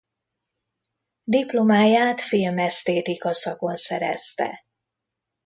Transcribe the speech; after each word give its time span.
Diplomáját 1.23 2.21
filmesztétika 2.21 3.33
szakon 3.33 3.75
szerezte. 3.75 4.65